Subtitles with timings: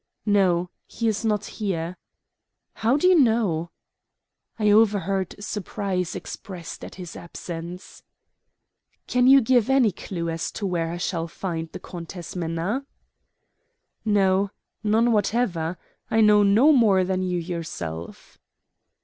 [0.25, 1.95] "No, he is not here."
[2.73, 3.69] "How do you know?"
[4.57, 8.01] "I overheard surprise expressed at his absence."
[9.05, 12.87] "Can you give any clew as to where I shall find the Countess Minna?"
[14.03, 14.49] "No,
[14.83, 15.77] none whatever.
[16.09, 18.39] I know no more than you yourself."